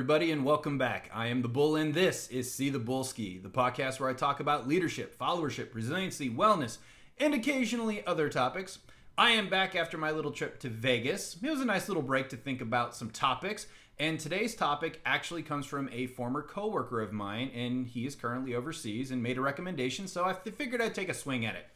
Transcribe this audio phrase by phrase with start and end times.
[0.00, 1.10] everybody, and welcome back.
[1.12, 4.40] I am the Bull, and this is See the Bullski, the podcast where I talk
[4.40, 6.78] about leadership, followership, resiliency, wellness,
[7.18, 8.78] and occasionally other topics.
[9.18, 11.36] I am back after my little trip to Vegas.
[11.42, 13.66] It was a nice little break to think about some topics,
[13.98, 18.54] and today's topic actually comes from a former coworker of mine, and he is currently
[18.54, 21.66] overseas and made a recommendation, so I figured I'd take a swing at it.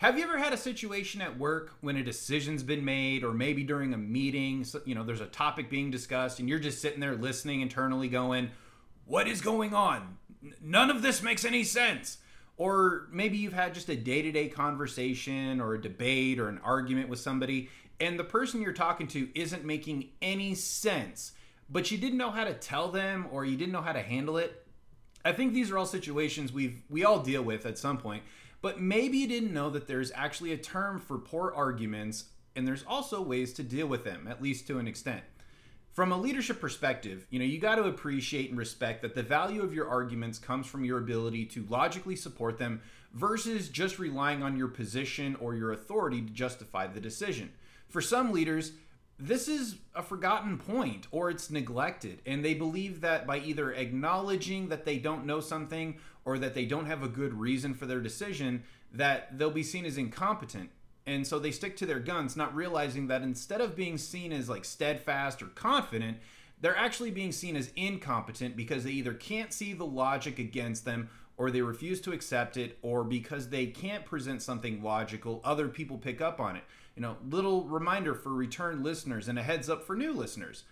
[0.00, 3.62] Have you ever had a situation at work when a decision's been made, or maybe
[3.64, 7.16] during a meeting, you know, there's a topic being discussed, and you're just sitting there
[7.16, 8.48] listening internally, going,
[9.04, 10.16] What is going on?
[10.62, 12.16] None of this makes any sense.
[12.56, 16.62] Or maybe you've had just a day to day conversation, or a debate, or an
[16.64, 17.68] argument with somebody,
[18.00, 21.32] and the person you're talking to isn't making any sense,
[21.68, 24.38] but you didn't know how to tell them, or you didn't know how to handle
[24.38, 24.66] it.
[25.26, 28.22] I think these are all situations we've we all deal with at some point
[28.62, 32.84] but maybe you didn't know that there's actually a term for poor arguments, and there's
[32.86, 35.22] also ways to deal with them, at least to an extent.
[35.92, 39.62] From a leadership perspective, you know, you got to appreciate and respect that the value
[39.62, 42.80] of your arguments comes from your ability to logically support them
[43.12, 47.50] versus just relying on your position or your authority to justify the decision.
[47.88, 48.72] For some leaders,
[49.18, 54.68] this is a forgotten point or it's neglected and they believe that by either acknowledging
[54.68, 58.00] that they don't know something or that they don't have a good reason for their
[58.00, 60.70] decision that they'll be seen as incompetent
[61.06, 64.48] and so they stick to their guns not realizing that instead of being seen as
[64.48, 66.18] like steadfast or confident
[66.60, 71.08] they're actually being seen as incompetent because they either can't see the logic against them
[71.36, 75.96] or they refuse to accept it or because they can't present something logical other people
[75.96, 76.64] pick up on it
[77.00, 80.64] you know, little reminder for return listeners and a heads up for new listeners.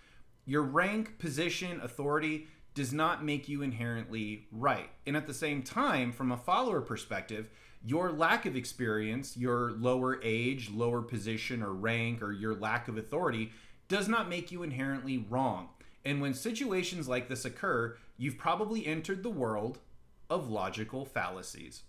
[0.45, 4.89] Your rank, position, authority does not make you inherently right.
[5.05, 7.49] And at the same time, from a follower perspective,
[7.83, 12.97] your lack of experience, your lower age, lower position or rank, or your lack of
[12.97, 13.51] authority
[13.87, 15.69] does not make you inherently wrong.
[16.05, 19.79] And when situations like this occur, you've probably entered the world
[20.29, 21.83] of logical fallacies.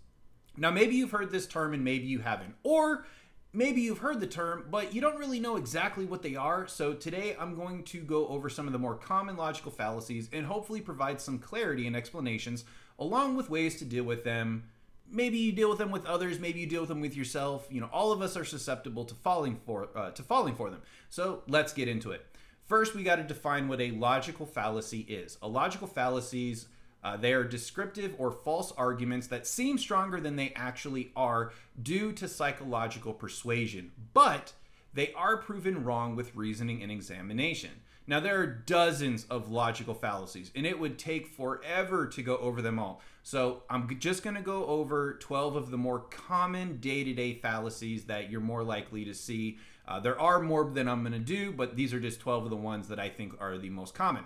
[0.57, 2.55] Now, maybe you've heard this term and maybe you haven't.
[2.63, 3.05] Or
[3.53, 6.67] maybe you've heard the term, but you don't really know exactly what they are.
[6.67, 10.45] So today I'm going to go over some of the more common logical fallacies and
[10.45, 12.63] hopefully provide some clarity and explanations
[12.99, 14.63] along with ways to deal with them.
[15.09, 17.67] Maybe you deal with them with others, maybe you deal with them with yourself.
[17.69, 20.81] You know, all of us are susceptible to falling for uh, to falling for them.
[21.09, 22.25] So let's get into it.
[22.63, 25.37] First, we got to define what a logical fallacy is.
[25.41, 26.67] A logical fallacies
[27.03, 31.51] uh, they are descriptive or false arguments that seem stronger than they actually are
[31.81, 34.53] due to psychological persuasion, but
[34.93, 37.71] they are proven wrong with reasoning and examination.
[38.07, 42.61] Now, there are dozens of logical fallacies, and it would take forever to go over
[42.61, 43.01] them all.
[43.23, 47.35] So, I'm just going to go over 12 of the more common day to day
[47.35, 49.59] fallacies that you're more likely to see.
[49.87, 52.49] Uh, there are more than I'm going to do, but these are just 12 of
[52.49, 54.25] the ones that I think are the most common.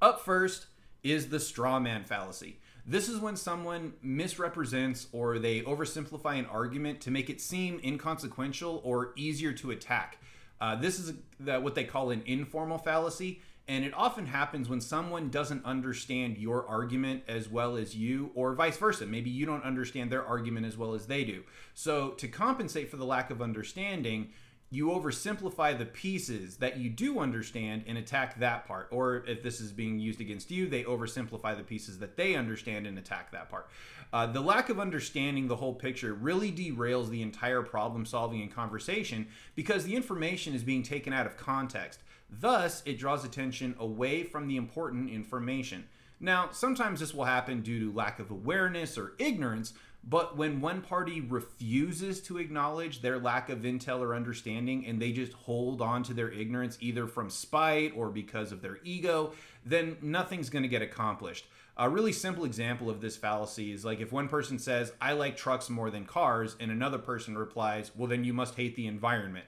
[0.00, 0.66] Up first,
[1.10, 2.58] is the straw man fallacy.
[2.86, 8.80] This is when someone misrepresents or they oversimplify an argument to make it seem inconsequential
[8.84, 10.18] or easier to attack.
[10.60, 14.80] Uh, this is the, what they call an informal fallacy, and it often happens when
[14.80, 19.04] someone doesn't understand your argument as well as you, or vice versa.
[19.04, 21.42] Maybe you don't understand their argument as well as they do.
[21.74, 24.28] So, to compensate for the lack of understanding,
[24.70, 28.88] you oversimplify the pieces that you do understand and attack that part.
[28.90, 32.86] Or if this is being used against you, they oversimplify the pieces that they understand
[32.86, 33.68] and attack that part.
[34.12, 38.54] Uh, the lack of understanding the whole picture really derails the entire problem solving and
[38.54, 42.00] conversation because the information is being taken out of context.
[42.28, 45.86] Thus, it draws attention away from the important information.
[46.18, 49.74] Now, sometimes this will happen due to lack of awareness or ignorance,
[50.08, 55.10] but when one party refuses to acknowledge their lack of intel or understanding and they
[55.10, 59.32] just hold on to their ignorance either from spite or because of their ego,
[59.64, 61.46] then nothing's going to get accomplished.
[61.76, 65.36] A really simple example of this fallacy is like if one person says, I like
[65.36, 69.44] trucks more than cars, and another person replies, Well, then you must hate the environment.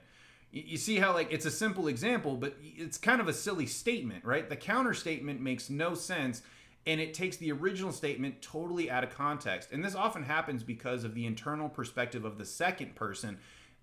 [0.51, 4.25] You see how, like, it's a simple example, but it's kind of a silly statement,
[4.25, 4.49] right?
[4.49, 6.41] The counter statement makes no sense
[6.89, 9.71] and it takes the original statement totally out of context.
[9.71, 13.37] And this often happens because of the internal perspective of the second person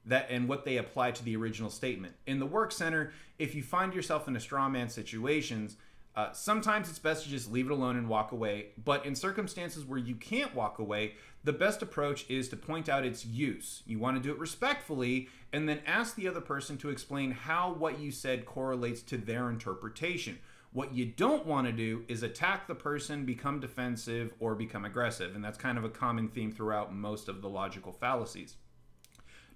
[0.07, 2.17] that and what they apply to the original statement.
[2.27, 5.77] In the work center, if you find yourself in a straw man situations,
[6.17, 8.71] uh, sometimes it's best to just leave it alone and walk away.
[8.85, 11.15] But in circumstances where you can't walk away,
[11.45, 13.85] the best approach is to point out its use.
[13.87, 17.73] You want to do it respectfully and then ask the other person to explain how
[17.73, 20.39] what you said correlates to their interpretation.
[20.77, 25.35] What you don't want to do is attack the person, become defensive, or become aggressive.
[25.35, 28.57] And that's kind of a common theme throughout most of the logical fallacies.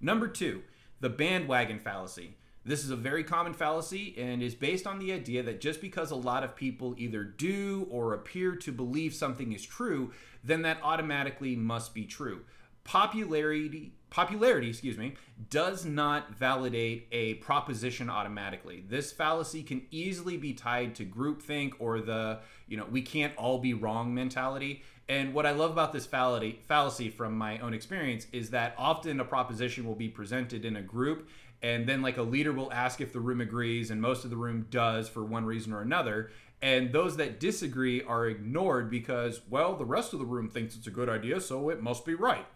[0.01, 0.63] Number two,
[1.01, 2.39] the bandwagon fallacy.
[2.65, 6.11] This is a very common fallacy and is based on the idea that just because
[6.11, 10.13] a lot of people either do or appear to believe something is true,
[10.43, 12.47] then that automatically must be true.
[12.85, 15.15] Popularity popularity, excuse me,
[15.49, 18.85] does not validate a proposition automatically.
[18.89, 23.59] This fallacy can easily be tied to groupthink or the, you know, we can't all
[23.59, 24.83] be wrong mentality.
[25.09, 29.21] And what I love about this fallacy, fallacy from my own experience is that often
[29.21, 31.29] a proposition will be presented in a group
[31.63, 34.37] and then like a leader will ask if the room agrees and most of the
[34.37, 36.31] room does for one reason or another
[36.63, 40.87] and those that disagree are ignored because well the rest of the room thinks it's
[40.87, 42.47] a good idea so it must be right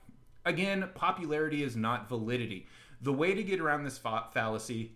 [0.44, 2.66] again popularity is not validity.
[3.00, 4.92] The way to get around this fa- fallacy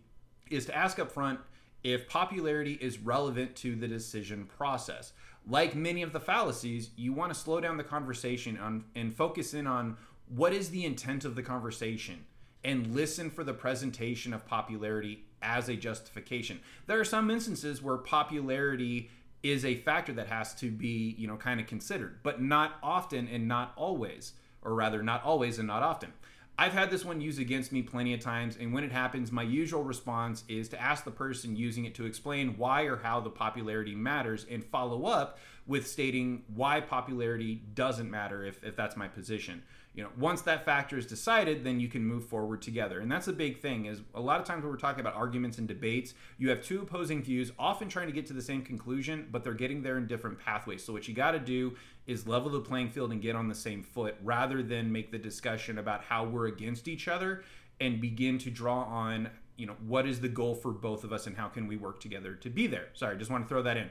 [0.51, 1.41] is to ask up front
[1.85, 5.13] if popularity is relevant to the decision process.
[5.47, 9.55] Like many of the fallacies you want to slow down the conversation on, and focus
[9.55, 9.97] in on
[10.29, 12.25] what is the intent of the conversation
[12.65, 16.61] and listen for the presentation of popularity as a justification.
[16.87, 19.11] There are some instances where popularity
[19.43, 23.29] is a factor that has to be, you know, kind of considered, but not often
[23.29, 24.33] and not always,
[24.63, 26.13] or rather, not always and not often.
[26.61, 29.45] I've had this one used against me plenty of times, and when it happens, my
[29.45, 33.31] usual response is to ask the person using it to explain why or how the
[33.31, 35.39] popularity matters and follow up
[35.69, 39.63] with stating why popularity doesn't matter if, if that's my position
[39.99, 43.01] you know once that factor is decided then you can move forward together.
[43.01, 45.59] And that's a big thing is a lot of times when we're talking about arguments
[45.59, 49.27] and debates you have two opposing views often trying to get to the same conclusion
[49.33, 50.85] but they're getting there in different pathways.
[50.85, 51.75] So what you got to do
[52.07, 55.19] is level the playing field and get on the same foot rather than make the
[55.19, 57.43] discussion about how we're against each other
[57.81, 61.27] and begin to draw on you know what is the goal for both of us
[61.27, 62.87] and how can we work together to be there.
[62.93, 63.91] Sorry just want to throw that in.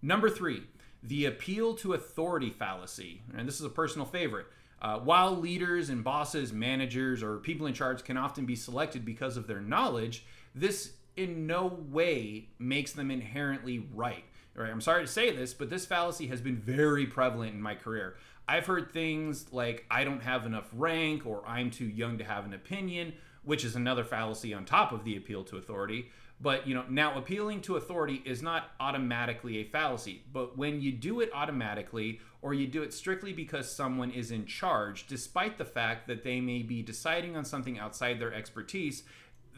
[0.00, 0.62] Number three
[1.02, 3.22] the appeal to authority fallacy.
[3.36, 4.46] And this is a personal favorite
[4.82, 9.36] uh, while leaders and bosses, managers, or people in charge can often be selected because
[9.36, 10.24] of their knowledge,
[10.54, 14.24] this in no way makes them inherently right.
[14.54, 14.70] Right?
[14.70, 18.16] I'm sorry to say this, but this fallacy has been very prevalent in my career.
[18.48, 22.44] I've heard things like I don't have enough rank or I'm too young to have
[22.44, 23.14] an opinion,
[23.44, 26.10] which is another fallacy on top of the appeal to authority.
[26.40, 30.22] But you know, now appealing to authority is not automatically a fallacy.
[30.32, 34.46] But when you do it automatically, or you do it strictly because someone is in
[34.46, 39.02] charge, despite the fact that they may be deciding on something outside their expertise,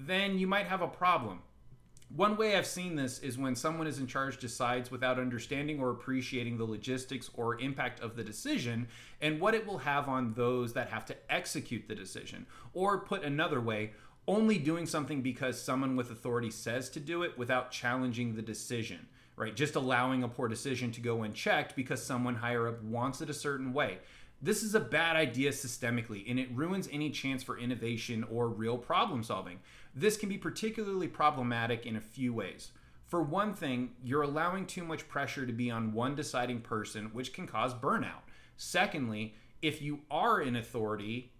[0.00, 1.40] then you might have a problem.
[2.16, 5.90] One way I've seen this is when someone is in charge decides without understanding or
[5.90, 8.88] appreciating the logistics or impact of the decision
[9.20, 12.46] and what it will have on those that have to execute the decision.
[12.72, 13.90] Or put another way,
[14.26, 19.08] only doing something because someone with authority says to do it without challenging the decision,
[19.38, 19.54] right?
[19.54, 23.34] Just allowing a poor decision to go unchecked because someone higher up wants it a
[23.34, 23.98] certain way.
[24.40, 28.78] This is a bad idea systemically, and it ruins any chance for innovation or real
[28.78, 29.58] problem solving.
[29.94, 32.70] This can be particularly problematic in a few ways.
[33.06, 37.32] For one thing, you're allowing too much pressure to be on one deciding person, which
[37.32, 38.22] can cause burnout.
[38.56, 41.32] Secondly, if you are an authority,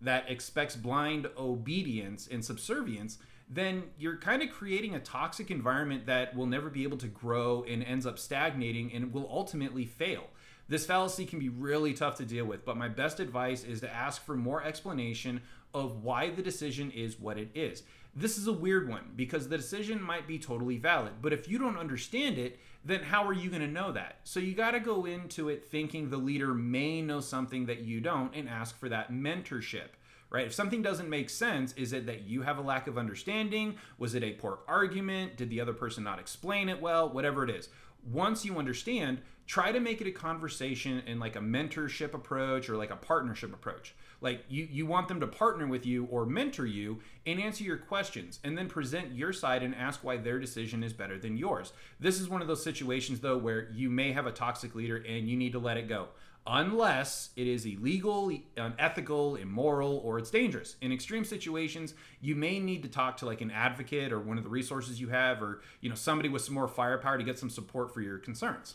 [0.00, 3.18] that expects blind obedience and subservience,
[3.48, 7.64] then you're kind of creating a toxic environment that will never be able to grow
[7.64, 10.24] and ends up stagnating and will ultimately fail.
[10.68, 13.92] This fallacy can be really tough to deal with, but my best advice is to
[13.92, 15.42] ask for more explanation
[15.74, 17.82] of why the decision is what it is.
[18.16, 21.58] This is a weird one because the decision might be totally valid, but if you
[21.58, 24.20] don't understand it, then how are you going to know that?
[24.24, 28.00] So you got to go into it thinking the leader may know something that you
[28.00, 29.88] don't and ask for that mentorship.
[30.30, 30.46] Right?
[30.46, 33.76] If something doesn't make sense, is it that you have a lack of understanding?
[33.98, 35.36] Was it a poor argument?
[35.36, 37.08] Did the other person not explain it well?
[37.08, 37.68] Whatever it is.
[38.10, 42.76] Once you understand, try to make it a conversation in like a mentorship approach or
[42.76, 46.64] like a partnership approach like you you want them to partner with you or mentor
[46.64, 50.82] you and answer your questions and then present your side and ask why their decision
[50.82, 54.26] is better than yours this is one of those situations though where you may have
[54.26, 56.08] a toxic leader and you need to let it go
[56.46, 60.76] unless it is illegal, um, unethical, immoral, or it's dangerous.
[60.82, 64.44] In extreme situations, you may need to talk to like an advocate or one of
[64.44, 67.50] the resources you have, or you know somebody with some more firepower to get some
[67.50, 68.74] support for your concerns.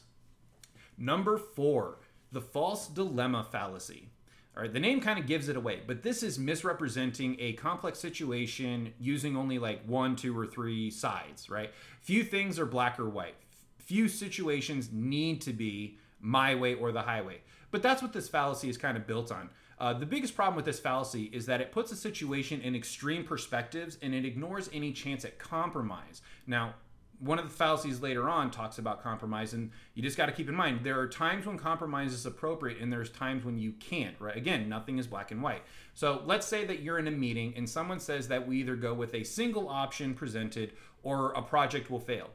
[0.97, 1.99] Number four,
[2.31, 4.09] the false dilemma fallacy.
[4.55, 7.99] All right, the name kind of gives it away, but this is misrepresenting a complex
[7.99, 11.71] situation using only like one, two, or three sides, right?
[12.01, 13.35] Few things are black or white.
[13.77, 17.39] Few situations need to be my way or the highway.
[17.71, 19.49] But that's what this fallacy is kind of built on.
[19.79, 23.23] Uh, the biggest problem with this fallacy is that it puts a situation in extreme
[23.23, 26.21] perspectives and it ignores any chance at compromise.
[26.45, 26.73] Now,
[27.19, 30.47] one of the fallacies later on talks about compromise, and you just got to keep
[30.47, 34.15] in mind there are times when compromise is appropriate, and there's times when you can't.
[34.19, 34.37] Right?
[34.37, 35.63] Again, nothing is black and white.
[35.93, 38.93] So let's say that you're in a meeting and someone says that we either go
[38.93, 40.73] with a single option presented
[41.03, 42.29] or a project will fail.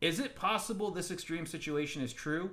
[0.00, 2.50] Is it possible this extreme situation is true?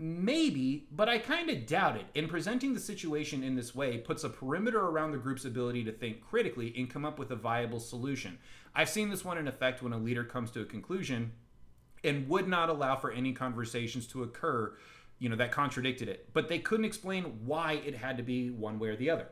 [0.00, 2.06] Maybe, but I kind of doubt it.
[2.14, 5.92] And presenting the situation in this way puts a perimeter around the group's ability to
[5.92, 8.38] think critically and come up with a viable solution.
[8.76, 11.32] I've seen this one in effect when a leader comes to a conclusion
[12.04, 14.72] and would not allow for any conversations to occur,
[15.18, 16.28] you know, that contradicted it.
[16.32, 19.26] But they couldn't explain why it had to be one way or the other.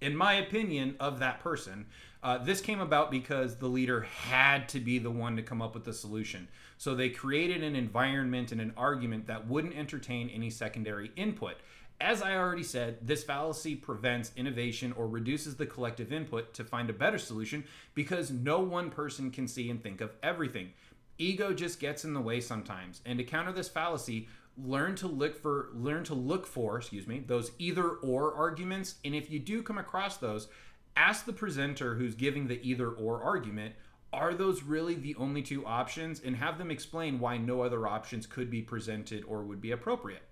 [0.00, 1.86] In my opinion of that person,
[2.22, 5.74] uh, this came about because the leader had to be the one to come up
[5.74, 6.48] with the solution.
[6.78, 11.56] So they created an environment and an argument that wouldn't entertain any secondary input.
[12.00, 16.90] As I already said, this fallacy prevents innovation or reduces the collective input to find
[16.90, 17.64] a better solution
[17.94, 20.72] because no one person can see and think of everything.
[21.18, 23.00] Ego just gets in the way sometimes.
[23.06, 27.22] And to counter this fallacy, learn to look for learn to look for, excuse me,
[27.26, 30.48] those either or arguments and if you do come across those,
[30.96, 33.74] ask the presenter who's giving the either or argument
[34.14, 38.26] are those really the only two options and have them explain why no other options
[38.26, 40.22] could be presented or would be appropriate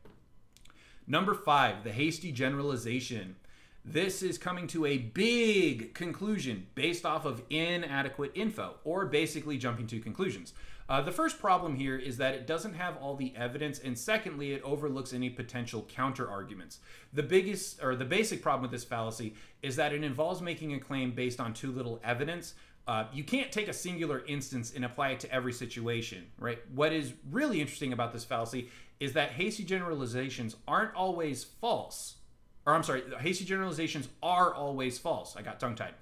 [1.07, 3.37] number five the hasty generalization
[3.85, 9.87] this is coming to a big conclusion based off of inadequate info or basically jumping
[9.87, 10.53] to conclusions
[10.89, 14.53] uh, the first problem here is that it doesn't have all the evidence, and secondly,
[14.53, 16.81] it overlooks any potential counter arguments.
[17.13, 20.79] The biggest or the basic problem with this fallacy is that it involves making a
[20.79, 22.53] claim based on too little evidence.
[22.87, 26.59] Uh, you can't take a singular instance and apply it to every situation, right?
[26.75, 32.17] What is really interesting about this fallacy is that hasty generalizations aren't always false.
[32.67, 35.37] Or I'm sorry, hasty generalizations are always false.
[35.37, 35.95] I got tongue tied.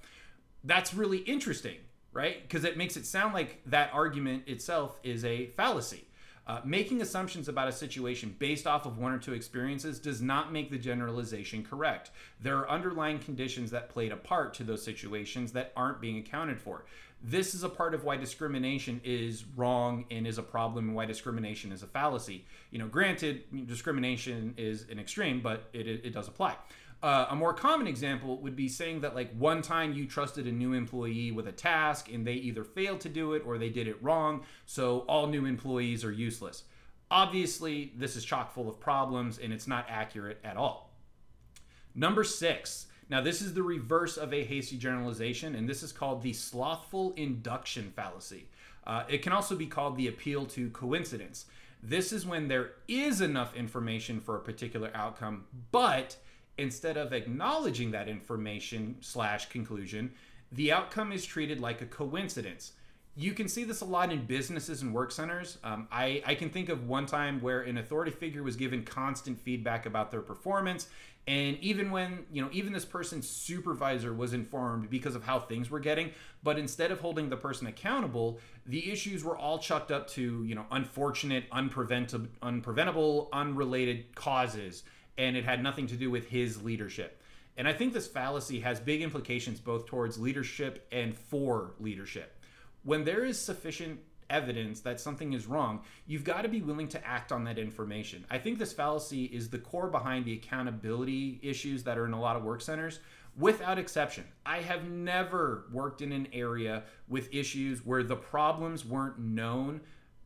[0.65, 1.77] That's really interesting
[2.13, 2.43] right?
[2.43, 6.05] Because it makes it sound like that argument itself is a fallacy.
[6.51, 10.53] Uh, making assumptions about a situation based off of one or two experiences does not
[10.53, 12.11] make the generalization correct.
[12.43, 16.61] There are underlying conditions that played a part to those situations that aren't being accounted
[16.61, 16.87] for.
[17.23, 21.07] This is a part of why discrimination is wrong and is a problem, and why
[21.07, 22.45] discrimination is a fallacy.
[22.73, 26.57] You know, granted, discrimination is an extreme, but it, it, it does apply.
[27.03, 30.53] Uh, a more common example would be saying that like one time you trusted a
[30.53, 33.89] new employee with a task and they either failed to do it or they did
[33.89, 36.65] it wrong, so all new employees are useless.
[37.11, 40.91] Obviously, this is chock full of problems and it's not accurate at all.
[41.95, 42.87] Number six.
[43.09, 47.13] Now, this is the reverse of a hasty generalization, and this is called the slothful
[47.17, 48.47] induction fallacy.
[48.87, 51.47] Uh, it can also be called the appeal to coincidence.
[51.83, 56.17] This is when there is enough information for a particular outcome, but
[56.61, 60.13] instead of acknowledging that information slash conclusion,
[60.53, 62.73] the outcome is treated like a coincidence.
[63.17, 65.59] You can see this a lot in businesses and work centers.
[65.65, 69.41] Um, I, I can think of one time where an authority figure was given constant
[69.41, 70.89] feedback about their performance.
[71.27, 75.71] And even when, you know, even this person's supervisor was informed because of how things
[75.71, 76.13] were getting,
[76.43, 80.55] but instead of holding the person accountable, the issues were all chucked up to, you
[80.55, 84.83] know, unfortunate, unpreventable, unpreventable, unrelated causes
[85.21, 87.21] and it had nothing to do with his leadership.
[87.59, 92.39] And I think this fallacy has big implications both towards leadership and for leadership.
[92.85, 94.01] When there is sufficient
[94.31, 98.25] evidence that something is wrong, you've got to be willing to act on that information.
[98.31, 102.21] I think this fallacy is the core behind the accountability issues that are in a
[102.21, 103.01] lot of work centers.
[103.37, 109.19] Without exception, I have never worked in an area with issues where the problems weren't
[109.19, 109.83] known,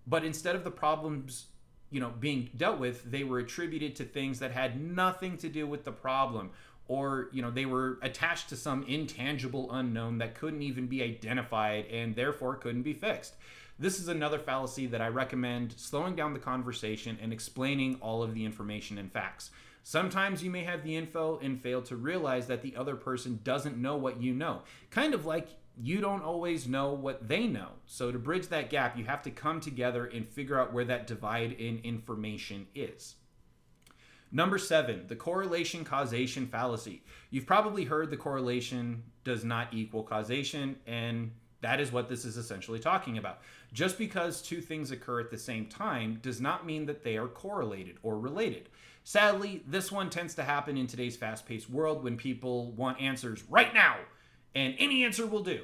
[0.06, 1.46] but instead of the problems
[1.94, 5.64] you know being dealt with they were attributed to things that had nothing to do
[5.66, 6.50] with the problem.
[6.88, 11.86] Or you know they were attached to some intangible unknown that couldn't even be identified
[11.86, 13.34] and therefore couldn't be fixed.
[13.78, 18.34] This is another fallacy that i recommend slowing down the conversation and explaining all of
[18.34, 19.50] the information and facts.
[19.84, 23.76] Sometimes you may have the info and fail to realize that the other person doesn't
[23.76, 24.62] know what you know.
[24.90, 25.48] Kind of like
[25.80, 27.70] you don't always know what they know.
[27.86, 31.06] So, to bridge that gap, you have to come together and figure out where that
[31.06, 33.16] divide in information is.
[34.30, 37.02] Number seven, the correlation causation fallacy.
[37.30, 42.36] You've probably heard the correlation does not equal causation, and that is what this is
[42.36, 43.40] essentially talking about.
[43.72, 47.28] Just because two things occur at the same time does not mean that they are
[47.28, 48.68] correlated or related.
[49.04, 53.44] Sadly, this one tends to happen in today's fast paced world when people want answers
[53.48, 53.96] right now
[54.54, 55.62] and any answer will do.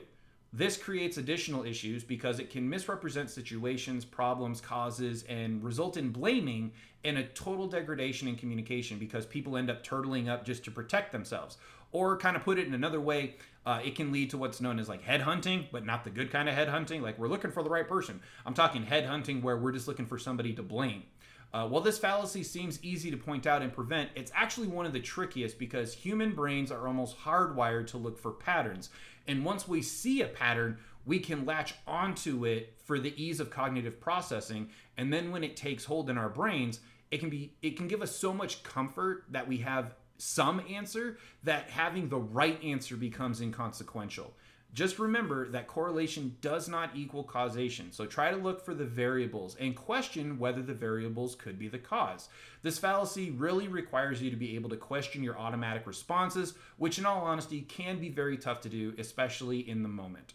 [0.53, 6.73] This creates additional issues because it can misrepresent situations, problems, causes, and result in blaming
[7.05, 11.13] and a total degradation in communication because people end up turtling up just to protect
[11.13, 11.57] themselves.
[11.93, 14.79] Or, kind of put it in another way, uh, it can lead to what's known
[14.79, 17.01] as like head hunting, but not the good kind of head hunting.
[17.01, 18.21] Like we're looking for the right person.
[18.45, 21.05] I'm talking head hunting where we're just looking for somebody to blame.
[21.53, 24.93] Uh, while this fallacy seems easy to point out and prevent, it's actually one of
[24.93, 28.91] the trickiest because human brains are almost hardwired to look for patterns.
[29.27, 33.51] And once we see a pattern, we can latch onto it for the ease of
[33.51, 34.71] cognitive processing.
[34.97, 36.81] And then when it takes hold in our brains,
[37.11, 41.19] it can be it can give us so much comfort that we have some answer
[41.43, 44.33] that having the right answer becomes inconsequential.
[44.73, 47.91] Just remember that correlation does not equal causation.
[47.91, 51.79] So try to look for the variables and question whether the variables could be the
[51.79, 52.29] cause.
[52.63, 57.07] This fallacy really requires you to be able to question your automatic responses, which in
[57.07, 60.35] all honesty can be very tough to do, especially in the moment.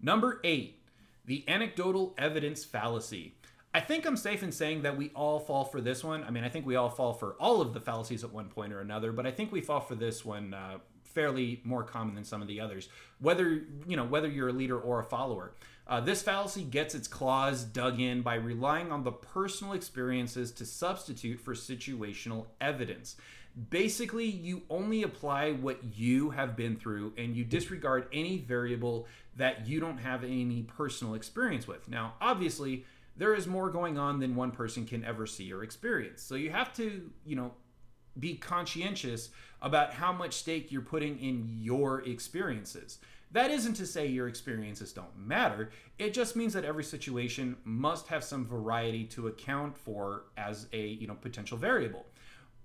[0.00, 0.82] Number eight,
[1.24, 3.34] the anecdotal evidence fallacy.
[3.72, 6.22] I think I'm safe in saying that we all fall for this one.
[6.24, 8.72] I mean, I think we all fall for all of the fallacies at one point
[8.72, 10.78] or another, but I think we fall for this one uh,
[11.16, 12.90] fairly more common than some of the others.
[13.20, 15.54] Whether you know whether you're a leader or a follower,
[15.88, 20.66] uh, this fallacy gets its claws dug in by relying on the personal experiences to
[20.66, 23.16] substitute for situational evidence.
[23.70, 29.06] Basically, you only apply what you have been through and you disregard any variable
[29.36, 31.88] that you don't have any personal experience with.
[31.88, 32.84] Now, obviously
[33.16, 36.20] there is more going on than one person can ever see or experience.
[36.20, 37.52] So you have to, you know,
[38.18, 39.30] be conscientious
[39.62, 42.98] about how much stake you're putting in your experiences.
[43.32, 45.70] That isn't to say your experiences don't matter.
[45.98, 50.86] It just means that every situation must have some variety to account for as a,
[50.86, 52.06] you know, potential variable.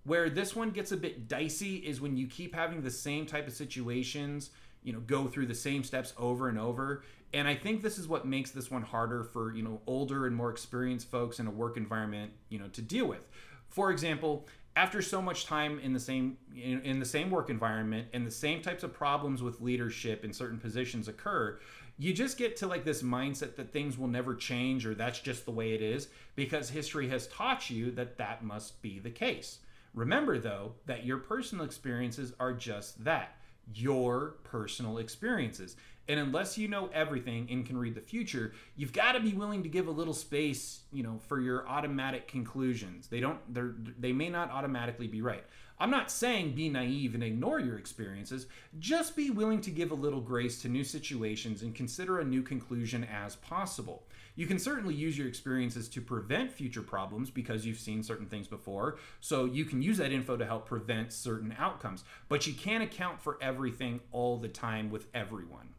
[0.03, 3.48] Where this one gets a bit dicey is when you keep having the same type
[3.48, 4.51] of situations,
[4.84, 7.03] you know, go through the same steps over and over
[7.34, 10.36] and I think this is what makes this one harder for you know older and
[10.36, 13.27] more experienced folks in a work environment you know to deal with.
[13.70, 18.08] For example, after so much time in the same in, in the same work environment
[18.13, 21.60] and the same types of problems with leadership in certain positions occur,
[21.98, 25.46] you just get to like this mindset that things will never change or that's just
[25.46, 29.60] the way it is because history has taught you that that must be the case.
[29.94, 33.36] Remember though that your personal experiences are just that
[33.74, 35.76] your personal experiences.
[36.08, 39.63] And unless you know everything and can read the future, you've got to be willing
[39.63, 43.08] to give a little space, you know, for your automatic conclusions.
[43.08, 45.43] They don't they're they may not automatically be right.
[45.80, 48.45] I'm not saying be naive and ignore your experiences,
[48.78, 52.43] just be willing to give a little grace to new situations and consider a new
[52.43, 54.04] conclusion as possible.
[54.36, 58.48] You can certainly use your experiences to prevent future problems because you've seen certain things
[58.48, 58.98] before.
[59.20, 62.04] So you can use that info to help prevent certain outcomes.
[62.30, 65.70] But you can't account for everything all the time with everyone.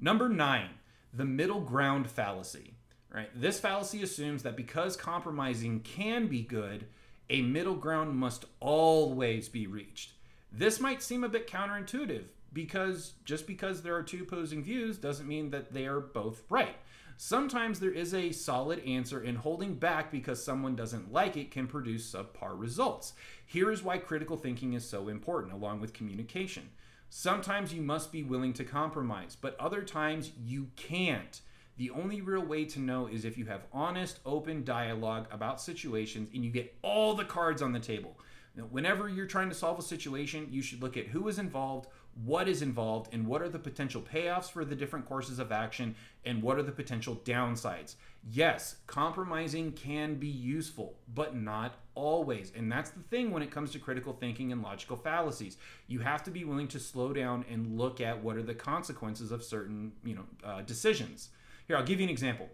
[0.00, 0.70] Number nine,
[1.12, 2.74] the middle ground fallacy.
[3.12, 3.30] Right?
[3.34, 6.86] This fallacy assumes that because compromising can be good,
[7.30, 10.12] a middle ground must always be reached.
[10.52, 15.28] This might seem a bit counterintuitive because just because there are two opposing views doesn't
[15.28, 16.76] mean that they are both right.
[17.20, 21.66] Sometimes there is a solid answer, and holding back because someone doesn't like it can
[21.66, 23.12] produce subpar results.
[23.44, 26.70] Here is why critical thinking is so important, along with communication.
[27.10, 31.40] Sometimes you must be willing to compromise, but other times you can't.
[31.76, 36.28] The only real way to know is if you have honest, open dialogue about situations
[36.32, 38.16] and you get all the cards on the table.
[38.54, 41.88] Now, whenever you're trying to solve a situation, you should look at who is involved,
[42.24, 45.94] what is involved and what are the potential payoffs for the different courses of action
[46.24, 47.94] and what are the potential downsides.
[48.30, 52.52] Yes, compromising can be useful, but not always.
[52.56, 55.56] And that's the thing when it comes to critical thinking and logical fallacies.
[55.86, 59.30] You have to be willing to slow down and look at what are the consequences
[59.30, 61.28] of certain, you know, uh, decisions.
[61.66, 62.48] Here, I'll give you an example.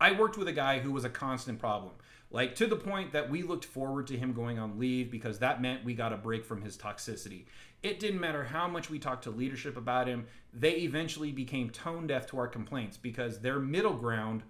[0.00, 1.92] I worked with a guy who was a constant problem.
[2.32, 5.60] Like to the point that we looked forward to him going on leave because that
[5.60, 7.44] meant we got a break from his toxicity.
[7.82, 12.06] It didn't matter how much we talked to leadership about him, they eventually became tone
[12.06, 14.44] deaf to our complaints because their middle ground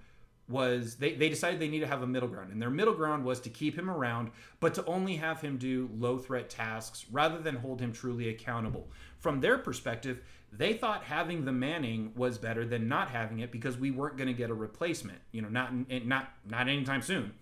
[0.48, 3.24] was they, they decided they need to have a middle ground and their middle ground
[3.24, 7.38] was to keep him around but to only have him do low threat tasks rather
[7.38, 8.88] than hold him truly accountable
[9.20, 10.20] from their perspective
[10.52, 14.26] they thought having the manning was better than not having it because we weren't going
[14.26, 15.72] to get a replacement you know not
[16.04, 17.32] not not anytime soon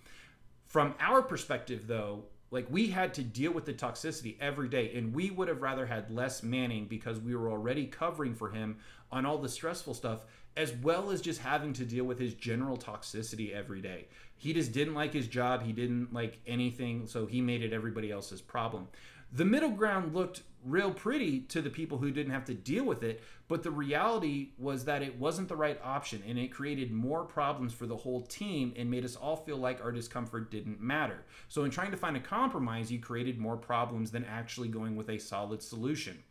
[0.71, 5.13] from our perspective, though, like we had to deal with the toxicity every day, and
[5.13, 8.79] we would have rather had less Manning because we were already covering for him
[9.11, 12.77] on all the stressful stuff, as well as just having to deal with his general
[12.77, 14.07] toxicity every day.
[14.37, 18.13] He just didn't like his job, he didn't like anything, so he made it everybody
[18.13, 18.87] else's problem.
[19.33, 23.03] The middle ground looked real pretty to the people who didn't have to deal with
[23.03, 27.25] it, but the reality was that it wasn't the right option and it created more
[27.25, 31.23] problems for the whole team and made us all feel like our discomfort didn't matter.
[31.49, 35.09] So, in trying to find a compromise, you created more problems than actually going with
[35.09, 36.23] a solid solution.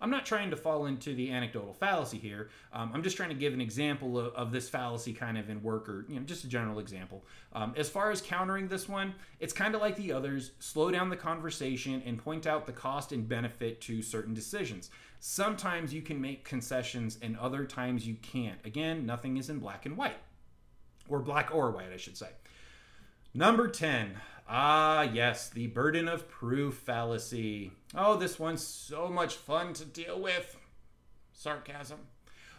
[0.00, 2.50] I'm not trying to fall into the anecdotal fallacy here.
[2.72, 5.62] Um, I'm just trying to give an example of, of, this fallacy kind of in
[5.62, 7.24] work or, you know, just a general example.
[7.52, 11.10] Um, as far as countering this one, it's kind of like the others slow down
[11.10, 14.90] the conversation and point out the cost and benefit to certain decisions.
[15.20, 18.58] Sometimes you can make concessions and other times you can't.
[18.64, 20.18] Again, nothing is in black and white,
[21.08, 22.28] or black or white, I should say.
[23.34, 24.16] Number 10,
[24.50, 27.70] Ah, yes, the burden of proof fallacy.
[27.94, 30.56] Oh, this one's so much fun to deal with.
[31.34, 31.98] Sarcasm.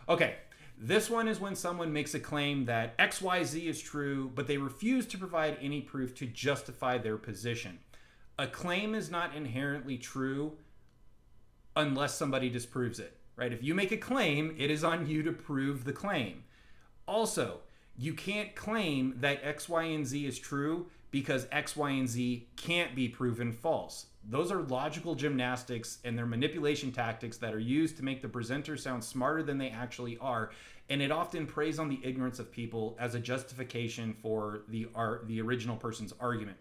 [0.07, 0.35] Okay,
[0.77, 5.07] this one is when someone makes a claim that XYZ is true, but they refuse
[5.07, 7.79] to provide any proof to justify their position.
[8.37, 10.53] A claim is not inherently true
[11.75, 13.51] unless somebody disproves it, right?
[13.51, 16.43] If you make a claim, it is on you to prove the claim.
[17.07, 17.61] Also,
[17.99, 22.47] you can't claim that X, Y, and Z is true because X, Y, and Z
[22.55, 24.05] can't be proven false.
[24.29, 28.77] Those are logical gymnastics and they're manipulation tactics that are used to make the presenter
[28.77, 30.51] sound smarter than they actually are.
[30.89, 35.27] And it often preys on the ignorance of people as a justification for the art,
[35.27, 36.57] the original person's argument.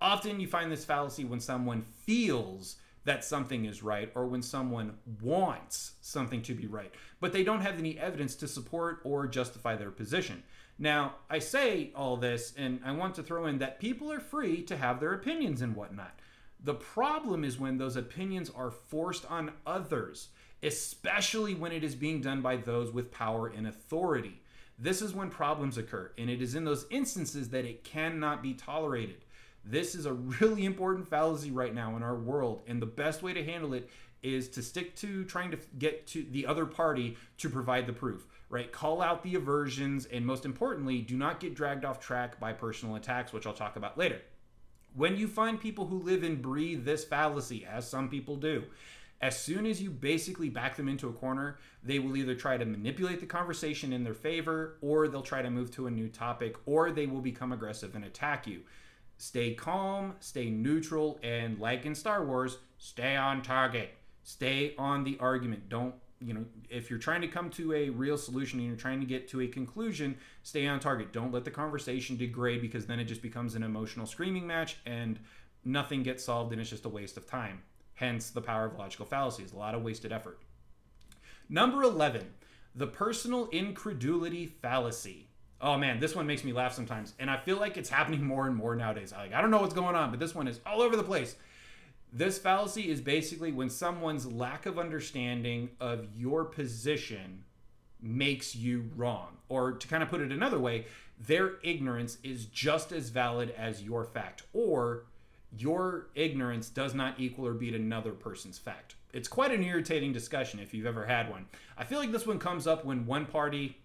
[0.00, 4.94] Often you find this fallacy when someone feels that something is right or when someone
[5.20, 9.76] wants something to be right, but they don't have any evidence to support or justify
[9.76, 10.42] their position.
[10.78, 14.62] Now, I say all this, and I want to throw in that people are free
[14.62, 16.20] to have their opinions and whatnot.
[16.62, 20.28] The problem is when those opinions are forced on others,
[20.62, 24.40] especially when it is being done by those with power and authority.
[24.78, 28.54] This is when problems occur, and it is in those instances that it cannot be
[28.54, 29.24] tolerated.
[29.64, 33.32] This is a really important fallacy right now in our world, and the best way
[33.32, 33.90] to handle it
[34.22, 38.26] is to stick to trying to get to the other party to provide the proof
[38.50, 38.72] right?
[38.72, 42.96] Call out the aversions, and most importantly, do not get dragged off track by personal
[42.96, 44.20] attacks, which I'll talk about later.
[44.94, 48.64] When you find people who live and breathe this fallacy, as some people do,
[49.20, 52.64] as soon as you basically back them into a corner, they will either try to
[52.64, 56.56] manipulate the conversation in their favor, or they'll try to move to a new topic,
[56.66, 58.60] or they will become aggressive and attack you.
[59.16, 63.92] Stay calm, stay neutral, and like in Star Wars, stay on target.
[64.22, 65.68] Stay on the argument.
[65.68, 69.00] Don't you know, if you're trying to come to a real solution and you're trying
[69.00, 71.12] to get to a conclusion, stay on target.
[71.12, 75.18] Don't let the conversation degrade because then it just becomes an emotional screaming match and
[75.64, 77.62] nothing gets solved and it's just a waste of time.
[77.94, 80.40] Hence, the power of logical fallacies, a lot of wasted effort.
[81.48, 82.26] Number 11,
[82.74, 85.28] the personal incredulity fallacy.
[85.60, 87.14] Oh man, this one makes me laugh sometimes.
[87.18, 89.12] And I feel like it's happening more and more nowadays.
[89.12, 91.36] Like, I don't know what's going on, but this one is all over the place.
[92.12, 97.44] This fallacy is basically when someone's lack of understanding of your position
[98.00, 99.36] makes you wrong.
[99.48, 100.86] Or to kind of put it another way,
[101.18, 105.04] their ignorance is just as valid as your fact, or
[105.56, 108.94] your ignorance does not equal or beat another person's fact.
[109.12, 111.46] It's quite an irritating discussion if you've ever had one.
[111.76, 113.78] I feel like this one comes up when one party,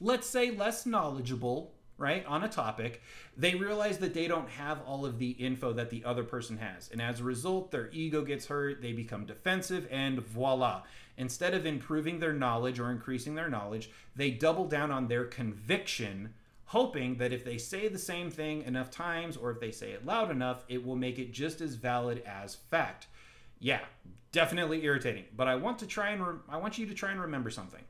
[0.00, 3.00] let's say less knowledgeable, right, on a topic,
[3.36, 6.90] they realize that they don't have all of the info that the other person has.
[6.90, 10.82] And as a result, their ego gets hurt, they become defensive, and voila.
[11.16, 16.34] Instead of improving their knowledge or increasing their knowledge, they double down on their conviction,
[16.66, 20.04] hoping that if they say the same thing enough times or if they say it
[20.04, 23.06] loud enough, it will make it just as valid as fact.
[23.60, 23.80] Yeah,
[24.32, 25.24] definitely irritating.
[25.36, 27.82] But I want to try and re- I want you to try and remember something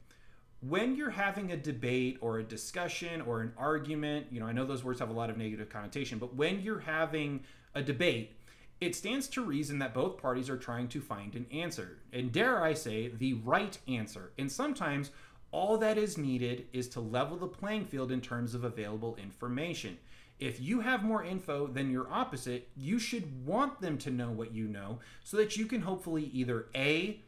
[0.67, 4.65] when you're having a debate or a discussion or an argument, you know, I know
[4.65, 7.43] those words have a lot of negative connotation, but when you're having
[7.75, 8.37] a debate,
[8.81, 12.63] it stands to reason that both parties are trying to find an answer, and dare
[12.63, 14.33] I say, the right answer.
[14.39, 15.11] And sometimes
[15.51, 19.99] all that is needed is to level the playing field in terms of available information.
[20.39, 24.53] If you have more info than your opposite, you should want them to know what
[24.53, 27.21] you know so that you can hopefully either A,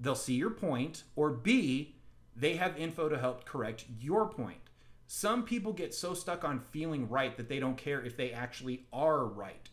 [0.00, 1.93] they'll see your point, or B,
[2.36, 4.58] they have info to help correct your point.
[5.06, 8.86] Some people get so stuck on feeling right that they don't care if they actually
[8.92, 9.68] are right.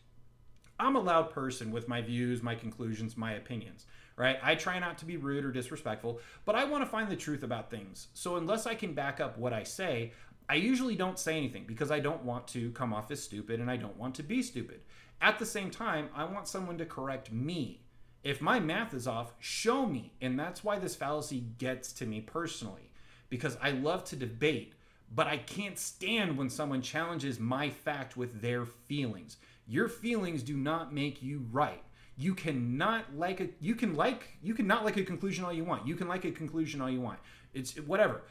[0.78, 4.38] I'm a loud person with my views, my conclusions, my opinions, right?
[4.42, 7.42] I try not to be rude or disrespectful, but I want to find the truth
[7.42, 8.08] about things.
[8.14, 10.12] So unless I can back up what I say,
[10.48, 13.70] I usually don't say anything because I don't want to come off as stupid and
[13.70, 14.80] I don't want to be stupid.
[15.20, 17.84] At the same time, I want someone to correct me.
[18.22, 20.12] If my math is off, show me.
[20.20, 22.90] And that's why this fallacy gets to me personally,
[23.28, 24.74] because I love to debate,
[25.14, 29.36] but I can't stand when someone challenges my fact with their feelings.
[29.66, 31.82] Your feelings do not make you right.
[32.16, 35.64] You cannot like a you can like you can not like a conclusion all you
[35.64, 35.86] want.
[35.86, 37.18] You can like a conclusion all you want.
[37.54, 38.22] It's whatever.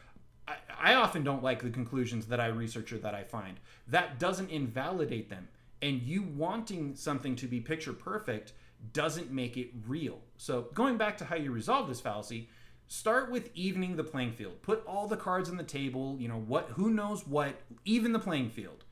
[0.47, 3.60] I, I often don't like the conclusions that I research or that I find.
[3.88, 5.47] That doesn't invalidate them.
[5.82, 8.54] And you wanting something to be picture perfect
[8.94, 10.20] doesn't make it real.
[10.38, 12.50] So going back to how you resolve this fallacy,
[12.88, 14.62] start with evening the playing field.
[14.62, 18.20] Put all the cards on the table, you know, what who knows what, even the
[18.20, 18.84] playing field.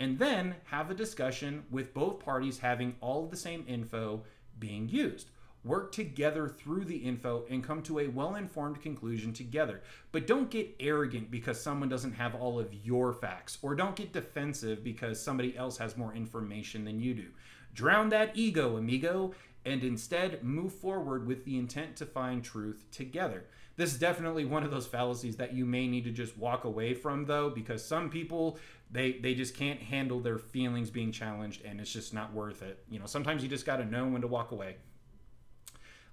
[0.00, 4.24] And then have a discussion with both parties having all the same info
[4.58, 5.30] being used.
[5.64, 9.80] Work together through the info and come to a well informed conclusion together.
[10.12, 14.12] But don't get arrogant because someone doesn't have all of your facts, or don't get
[14.12, 17.28] defensive because somebody else has more information than you do.
[17.74, 19.34] Drown that ego, amigo,
[19.64, 23.44] and instead move forward with the intent to find truth together.
[23.76, 26.94] This is definitely one of those fallacies that you may need to just walk away
[26.94, 28.58] from though because some people
[28.90, 32.84] they they just can't handle their feelings being challenged and it's just not worth it.
[32.88, 34.76] You know, sometimes you just got to know when to walk away.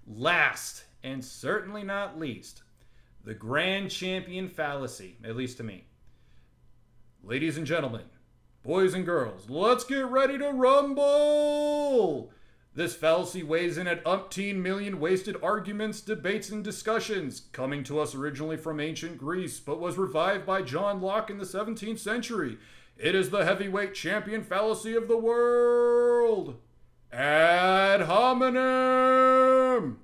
[0.07, 2.63] Last, and certainly not least,
[3.23, 5.85] the grand champion fallacy, at least to me.
[7.23, 8.05] Ladies and gentlemen,
[8.63, 12.31] boys and girls, let's get ready to rumble!
[12.73, 18.15] This fallacy weighs in at umpteen million wasted arguments, debates, and discussions, coming to us
[18.15, 22.57] originally from ancient Greece, but was revived by John Locke in the 17th century.
[22.97, 26.59] It is the heavyweight champion fallacy of the world.
[27.11, 29.99] Ad hominem.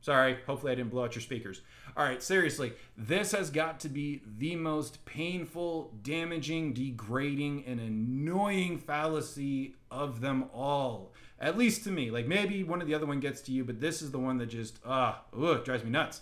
[0.00, 1.60] Sorry, hopefully I didn't blow out your speakers.
[1.96, 8.76] All right, seriously, this has got to be the most painful, damaging, degrading, and annoying
[8.76, 11.14] fallacy of them all.
[11.40, 12.10] At least to me.
[12.10, 14.36] Like maybe one of the other one gets to you, but this is the one
[14.38, 16.20] that just ah, uh, drives me nuts.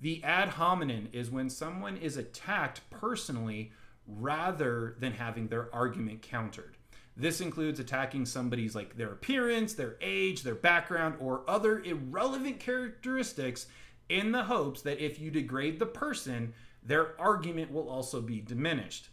[0.00, 3.72] The ad hominem is when someone is attacked personally
[4.06, 6.76] rather than having their argument countered.
[7.16, 13.66] This includes attacking somebody's like their appearance, their age, their background, or other irrelevant characteristics
[14.08, 19.08] in the hopes that if you degrade the person, their argument will also be diminished.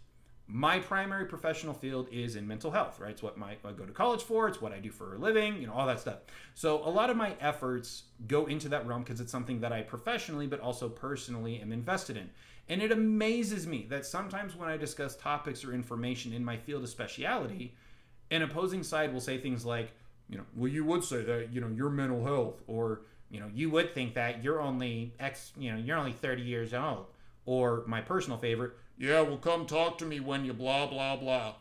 [0.45, 3.11] My primary professional field is in mental health, right?
[3.11, 5.59] It's what my, I go to college for, it's what I do for a living,
[5.59, 6.19] you know, all that stuff.
[6.53, 9.81] So a lot of my efforts go into that realm because it's something that I
[9.81, 12.29] professionally but also personally am invested in.
[12.69, 16.83] And it amazes me that sometimes when I discuss topics or information in my field
[16.83, 17.75] of speciality,
[18.29, 19.91] an opposing side will say things like,
[20.29, 23.01] you know, well, you would say that, you know, your mental health, or,
[23.33, 26.73] you know, you would think that you're only X, you know, you're only 30 years
[26.73, 27.07] old.
[27.45, 31.55] Or my personal favorite, yeah, well, come talk to me when you blah, blah, blah.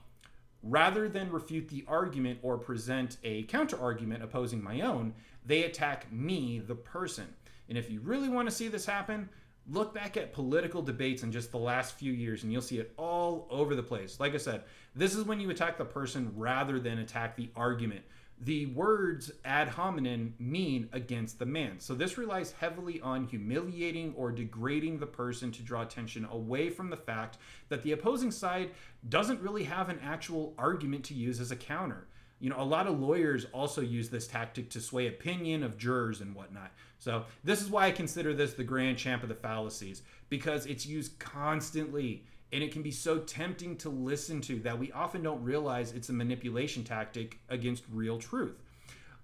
[0.62, 5.14] Rather than refute the argument or present a counter argument opposing my own,
[5.46, 7.26] they attack me, the person.
[7.70, 9.30] And if you really want to see this happen,
[9.70, 12.92] look back at political debates in just the last few years and you'll see it
[12.98, 14.20] all over the place.
[14.20, 18.02] Like I said, this is when you attack the person rather than attack the argument.
[18.44, 21.78] The words ad hominem mean against the man.
[21.78, 26.90] So this relies heavily on humiliating or degrading the person to draw attention away from
[26.90, 28.70] the fact that the opposing side
[29.08, 32.08] doesn't really have an actual argument to use as a counter.
[32.40, 36.20] You know, a lot of lawyers also use this tactic to sway opinion of jurors
[36.20, 36.72] and whatnot.
[36.98, 40.84] So this is why I consider this the grand champ of the fallacies because it's
[40.84, 45.42] used constantly and it can be so tempting to listen to that we often don't
[45.42, 48.62] realize it's a manipulation tactic against real truth.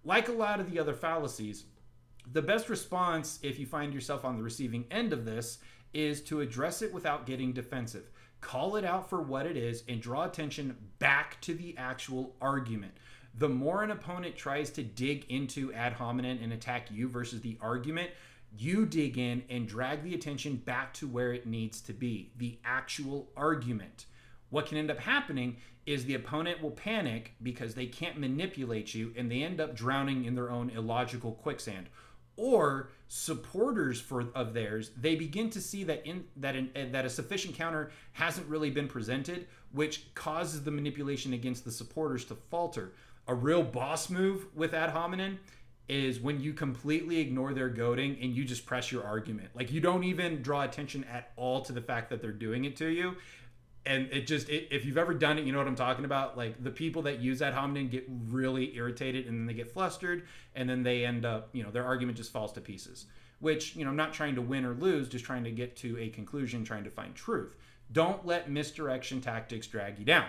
[0.04, 1.64] Like a lot of the other fallacies,
[2.32, 5.58] the best response if you find yourself on the receiving end of this
[5.92, 8.10] is to address it without getting defensive.
[8.40, 12.92] Call it out for what it is and draw attention back to the actual argument
[13.38, 17.56] the more an opponent tries to dig into ad hominem and attack you versus the
[17.60, 18.10] argument,
[18.56, 22.58] you dig in and drag the attention back to where it needs to be the
[22.64, 24.06] actual argument.
[24.50, 25.56] What can end up happening
[25.86, 30.24] is the opponent will panic because they can't manipulate you and they end up drowning
[30.24, 31.86] in their own illogical quicksand.
[32.36, 37.04] Or supporters for of theirs, they begin to see that in that in, eh, that
[37.04, 42.36] a sufficient counter hasn't really been presented, which causes the manipulation against the supporters to
[42.36, 42.92] falter
[43.28, 45.38] a real boss move with ad hominem
[45.88, 49.48] is when you completely ignore their goading and you just press your argument.
[49.54, 52.76] Like you don't even draw attention at all to the fact that they're doing it
[52.76, 53.16] to you.
[53.86, 56.36] And it just, it, if you've ever done it, you know what I'm talking about.
[56.36, 60.26] Like the people that use ad hominem get really irritated and then they get flustered
[60.54, 63.06] and then they end up, you know, their argument just falls to pieces.
[63.40, 65.96] Which, you know, I'm not trying to win or lose, just trying to get to
[65.98, 67.54] a conclusion, trying to find truth.
[67.92, 70.26] Don't let misdirection tactics drag you down.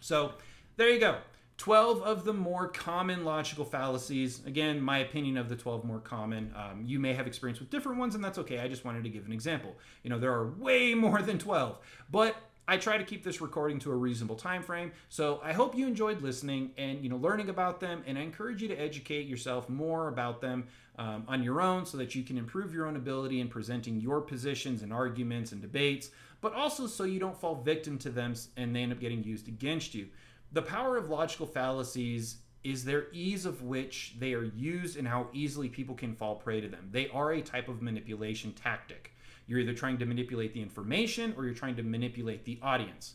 [0.00, 0.32] So
[0.76, 1.18] there you go.
[1.56, 4.44] 12 of the more common logical fallacies.
[4.44, 6.52] Again, my opinion of the 12 more common.
[6.56, 8.58] Um, you may have experience with different ones, and that's okay.
[8.58, 9.76] I just wanted to give an example.
[10.02, 11.78] You know, there are way more than 12.
[12.10, 12.36] But
[12.66, 15.86] I try to keep this recording to a reasonable time frame, so I hope you
[15.86, 18.02] enjoyed listening and you know learning about them.
[18.06, 20.66] And I encourage you to educate yourself more about them
[20.98, 24.22] um, on your own, so that you can improve your own ability in presenting your
[24.22, 26.08] positions and arguments and debates,
[26.40, 29.46] but also so you don't fall victim to them and they end up getting used
[29.46, 30.08] against you.
[30.54, 35.26] The power of logical fallacies is their ease of which they are used and how
[35.32, 36.90] easily people can fall prey to them.
[36.92, 39.10] They are a type of manipulation tactic.
[39.48, 43.14] You're either trying to manipulate the information or you're trying to manipulate the audience.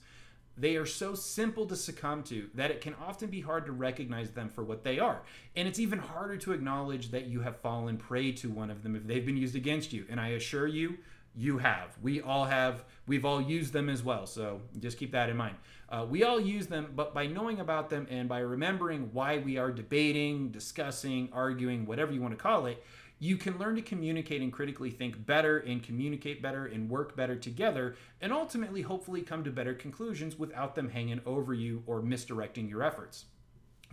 [0.57, 4.31] They are so simple to succumb to that it can often be hard to recognize
[4.31, 5.21] them for what they are.
[5.55, 8.97] And it's even harder to acknowledge that you have fallen prey to one of them
[8.97, 10.05] if they've been used against you.
[10.09, 10.97] And I assure you,
[11.35, 11.97] you have.
[12.01, 12.83] We all have.
[13.07, 14.25] We've all used them as well.
[14.25, 15.55] So just keep that in mind.
[15.89, 19.57] Uh, we all use them, but by knowing about them and by remembering why we
[19.57, 22.83] are debating, discussing, arguing, whatever you want to call it,
[23.21, 27.35] you can learn to communicate and critically think better and communicate better and work better
[27.35, 32.69] together and ultimately hopefully come to better conclusions without them hanging over you or misdirecting
[32.69, 33.25] your efforts.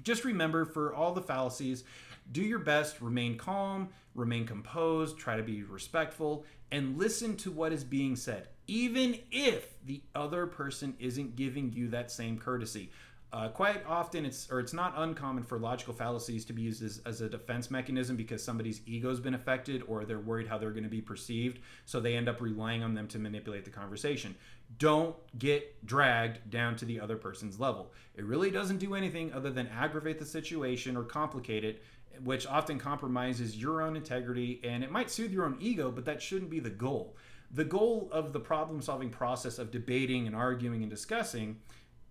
[0.03, 1.85] Just remember for all the fallacies,
[2.33, 7.73] do your best, remain calm, remain composed, try to be respectful, and listen to what
[7.73, 12.91] is being said, even if the other person isn't giving you that same courtesy.
[13.33, 17.03] Uh, quite often, it's or it's not uncommon for logical fallacies to be used as,
[17.05, 20.85] as a defense mechanism because somebody's ego's been affected or they're worried how they're going
[20.85, 24.35] to be perceived, so they end up relying on them to manipulate the conversation.
[24.79, 27.93] Don't get dragged down to the other person's level.
[28.15, 31.83] It really doesn't do anything other than aggravate the situation or complicate it,
[32.25, 36.21] which often compromises your own integrity and it might soothe your own ego, but that
[36.21, 37.17] shouldn't be the goal.
[37.53, 41.61] The goal of the problem solving process of debating and arguing and discussing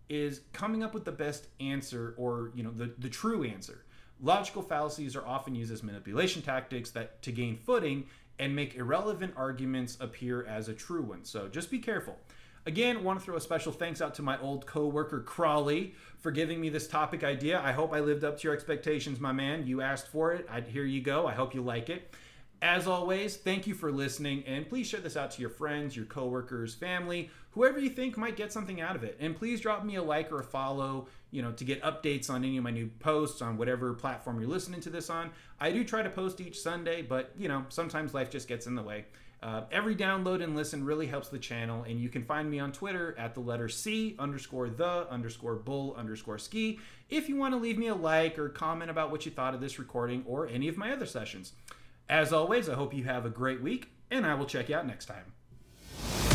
[0.10, 3.86] is coming up with the best answer or you know the, the true answer
[4.22, 8.06] logical fallacies are often used as manipulation tactics that to gain footing
[8.38, 12.18] and make irrelevant arguments appear as a true one so just be careful
[12.66, 16.60] again want to throw a special thanks out to my old co-worker crawley for giving
[16.60, 19.82] me this topic idea i hope i lived up to your expectations my man you
[19.82, 22.14] asked for it I, here you go i hope you like it
[22.62, 26.06] as always, thank you for listening, and please share this out to your friends, your
[26.06, 29.18] coworkers, family, whoever you think might get something out of it.
[29.20, 32.44] And please drop me a like or a follow, you know, to get updates on
[32.44, 35.32] any of my new posts on whatever platform you're listening to this on.
[35.60, 38.76] I do try to post each Sunday, but you know, sometimes life just gets in
[38.76, 39.06] the way.
[39.46, 42.72] Uh, every download and listen really helps the channel, and you can find me on
[42.72, 46.80] Twitter at the letter C underscore the underscore bull underscore ski
[47.12, 49.62] if you want to leave me a like or comment about what you thought of
[49.62, 51.54] this recording or any of my other sessions.
[52.10, 54.88] As always, I hope you have a great week, and I will check you out
[54.88, 56.35] next time.